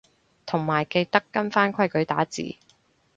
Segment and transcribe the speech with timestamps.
[0.47, 2.55] 同埋記得跟返規矩打字